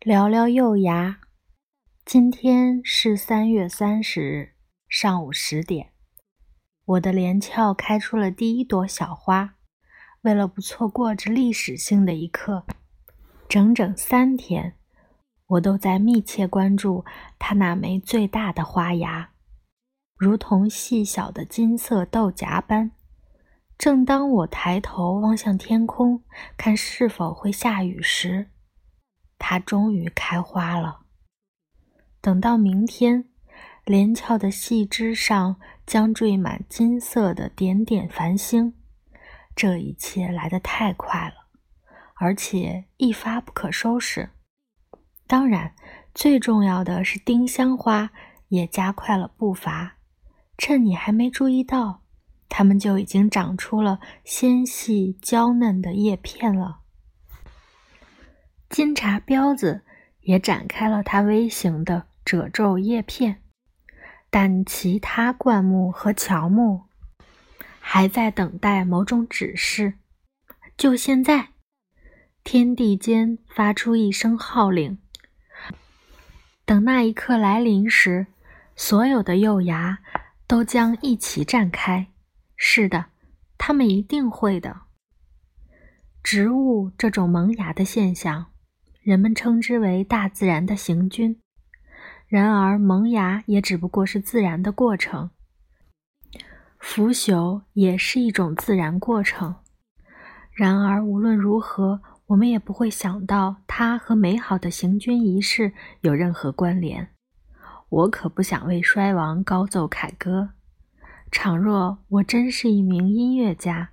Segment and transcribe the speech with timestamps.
[0.00, 1.20] 聊聊幼芽。
[2.06, 4.52] 今天是三月三十日
[4.88, 5.92] 上午十点，
[6.86, 9.56] 我的连翘开出了第一朵小花。
[10.22, 12.64] 为了不错过这历史性的一刻，
[13.46, 14.74] 整整三天，
[15.46, 17.04] 我都在密切关注
[17.38, 19.32] 它那枚最大的花芽，
[20.16, 22.92] 如同细小的金色豆荚般。
[23.76, 26.22] 正当我抬头望向天空，
[26.56, 28.48] 看是否会下雨时，
[29.40, 31.00] 它终于开花了。
[32.20, 33.24] 等到明天，
[33.84, 38.74] 连翘的细枝上将缀满金色的点点繁星。
[39.56, 41.46] 这一切来得太快了，
[42.14, 44.30] 而且一发不可收拾。
[45.26, 45.74] 当然，
[46.14, 48.10] 最重要的是丁香花
[48.48, 49.96] 也加快了步伐，
[50.58, 52.02] 趁你还没注意到。
[52.48, 56.79] 它们就已经长出了纤细娇嫩的叶片了。
[58.70, 59.82] 金茶标子
[60.20, 63.42] 也展开了它微型的褶皱叶片，
[64.30, 66.82] 但其他灌木和乔木
[67.80, 69.94] 还在等待某种指示。
[70.76, 71.48] 就现在，
[72.44, 74.98] 天地间发出一声号令。
[76.64, 78.28] 等那一刻来临时，
[78.76, 79.98] 所有的幼芽
[80.46, 82.06] 都将一起绽开。
[82.56, 83.06] 是的，
[83.58, 84.82] 它们一定会的。
[86.22, 88.52] 植物这种萌芽的现象，
[89.02, 91.40] 人们称之为大自然的行军。
[92.28, 95.30] 然而，萌芽也只不过是自然的过程，
[96.78, 99.56] 腐朽也是一种自然过程。
[100.52, 107.08] 然而，无论如何，我们也不会想到它和美好的行军仪式有任何关联。
[107.88, 110.50] 我可不想为衰亡高奏凯歌。
[111.32, 113.90] 倘若我真是一名音乐家，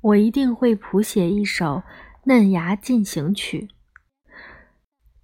[0.00, 1.76] 我一定会谱写一首
[2.24, 3.68] 《嫩芽进行曲》。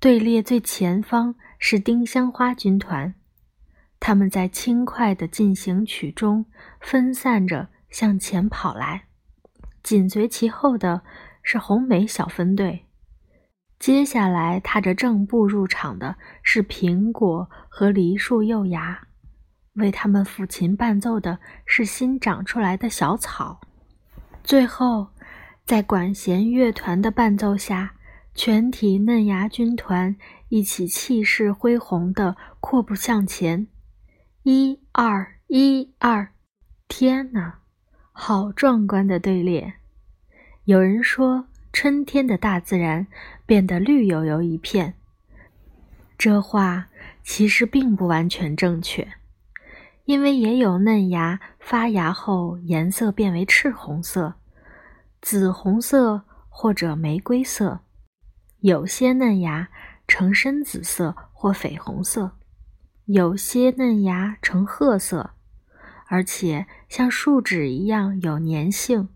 [0.00, 3.14] 队列最前方是丁香花军团，
[4.00, 6.46] 他们在轻快的进行曲中
[6.80, 9.04] 分散着向前跑来。
[9.82, 11.02] 紧随其后的
[11.42, 12.86] 是红梅小分队，
[13.78, 19.06] 接下来踏着正步入场的是苹果和梨树幼芽。
[19.74, 23.60] 为他们抚琴伴奏的是新长出来的小草。
[24.42, 25.08] 最后，
[25.66, 27.92] 在管弦乐团的伴奏下，
[28.42, 30.16] 全体嫩芽军团
[30.48, 33.66] 一起气势恢宏地阔步向前。
[34.44, 36.32] 一二一二，
[36.88, 37.58] 天哪，
[38.12, 39.74] 好壮观的队列！
[40.64, 43.06] 有人说，春天的大自然
[43.44, 44.94] 变得绿油油一片。
[46.16, 46.88] 这话
[47.22, 49.06] 其实并不完全正确。
[50.06, 54.32] 因为也有嫩芽发芽后颜色变为赤红色、
[55.20, 57.80] 紫红色或者玫瑰色，
[58.60, 59.68] 有些嫩芽
[60.06, 62.38] 呈深紫色或绯红色，
[63.04, 65.30] 有些嫩芽呈褐色，
[66.06, 69.08] 而且像树脂一样有粘性，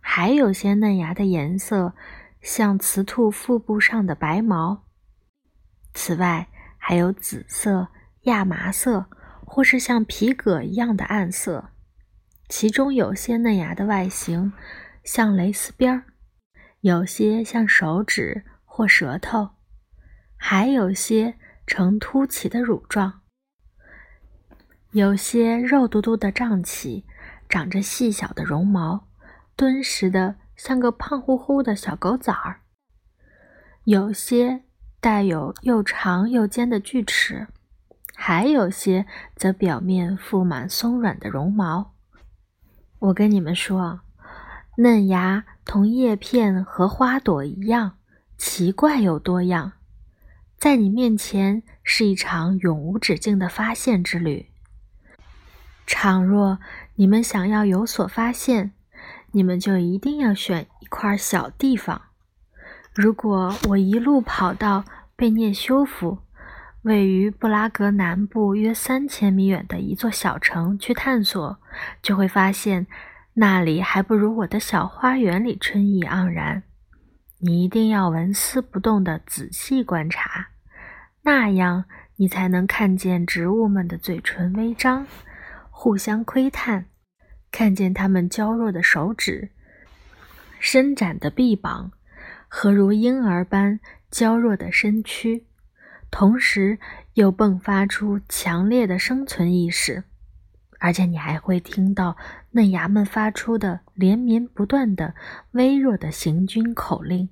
[0.00, 1.94] 还有些嫩芽的颜色
[2.40, 4.84] 像雌兔腹部上的白毛。
[5.94, 7.88] 此外，还有紫色、
[8.22, 9.06] 亚麻色。
[9.50, 11.70] 或是像皮革一样的暗色，
[12.50, 14.52] 其中有些嫩芽的外形
[15.02, 16.04] 像蕾丝边儿，
[16.80, 19.50] 有些像手指或舌头，
[20.36, 21.34] 还有些
[21.66, 23.20] 呈凸起的乳状，
[24.92, 27.04] 有些肉嘟嘟的胀起，
[27.48, 29.08] 长着细小的绒毛，
[29.56, 32.60] 敦实的像个胖乎乎的小狗崽儿，
[33.84, 34.62] 有些
[35.00, 37.48] 带有又长又尖的锯齿。
[38.20, 39.06] 还有些
[39.36, 41.94] 则表面覆满松软的绒毛。
[42.98, 44.00] 我跟你们说，
[44.78, 47.98] 嫩芽同叶片和花朵一样
[48.38, 49.72] 奇怪又多样，
[50.56, 54.46] 在你面前是一场永无止境的发现之旅。
[55.86, 56.58] 倘若
[56.94, 58.72] 你们想要有所发现，
[59.32, 62.00] 你们就一定要选一块小地方。
[62.94, 64.86] 如果我一路跑到
[65.16, 66.20] 贝涅修夫，
[66.80, 71.58] 位于布拉格南部约三千米远的一座小城去探索，
[72.00, 72.86] 就会发现
[73.40, 76.64] 那里还不如我的小花园里春意盎然。
[77.38, 80.48] 你一定要纹丝不动地仔细观察，
[81.22, 81.84] 那样
[82.16, 85.06] 你才能看见植物们的嘴唇微张，
[85.70, 86.86] 互相窥探，
[87.52, 89.50] 看见它们娇弱的手指、
[90.58, 91.92] 伸展的臂膀
[92.48, 93.78] 和如婴儿般
[94.10, 95.46] 娇弱的身躯。
[96.10, 96.80] 同时
[97.14, 100.02] 又迸发出强烈的生存意识，
[100.78, 102.16] 而且你还会听到
[102.52, 105.14] 嫩芽们发出的连绵不断的
[105.52, 107.28] 微弱的行军口令。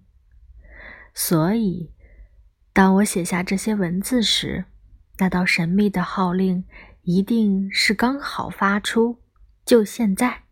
[1.15, 1.93] 所以，
[2.73, 4.67] 当我写下这些文字时，
[5.19, 6.65] 那道神秘的号令
[7.03, 9.21] 一定是刚好发出，
[9.65, 10.43] 就现在。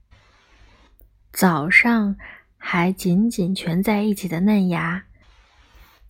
[1.32, 2.17] 早上
[2.56, 5.05] 还紧紧蜷在一起的嫩芽，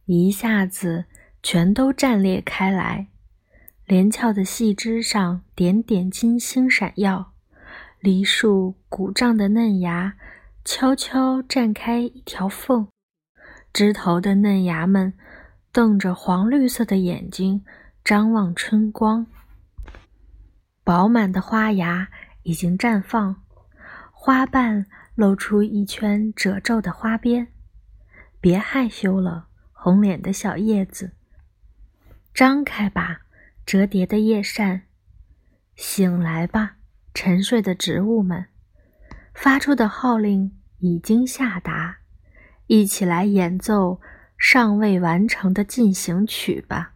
[0.04, 1.06] 一下子
[1.42, 3.08] 全都绽裂开来，
[3.86, 7.32] 连翘的细枝上点点金星闪耀。
[8.00, 10.16] 梨树鼓胀的嫩芽
[10.64, 12.88] 悄悄绽开一条缝，
[13.72, 15.14] 枝头的嫩芽们。
[15.72, 17.64] 瞪着黄绿色的眼睛，
[18.04, 19.26] 张望春光。
[20.84, 22.10] 饱满的花芽
[22.44, 23.42] 已经绽放，
[24.12, 27.48] 花瓣露出一圈褶皱的花边。
[28.40, 31.10] 别害羞了，红脸的小叶子，
[32.32, 33.22] 张开吧，
[33.64, 34.82] 折叠的叶扇。
[35.76, 36.76] 醒来吧，
[37.12, 38.46] 沉睡的植物们。
[39.34, 41.98] 发出的号令已经下达，
[42.66, 44.00] 一起来演奏。
[44.36, 46.94] 尚未完成的进行曲吧，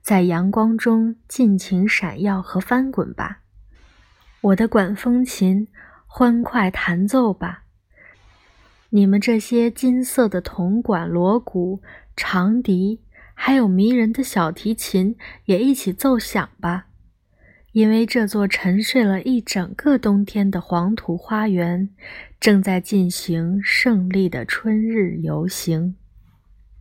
[0.00, 3.42] 在阳光中尽情闪耀和翻滚吧，
[4.40, 5.68] 我的管风琴，
[6.06, 7.64] 欢快弹奏吧。
[8.88, 11.82] 你们这些金色的铜管、锣鼓、
[12.16, 13.02] 长笛，
[13.38, 16.86] 还有迷人的小提琴，也一起奏响吧，
[17.72, 21.90] 因为这座沉睡了一整个冬天的黄土花园，
[22.40, 25.94] 正在进行胜利的春日游行。